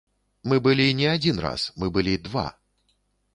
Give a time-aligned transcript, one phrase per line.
[0.53, 2.47] Мы былі не адзін раз, мы былі два.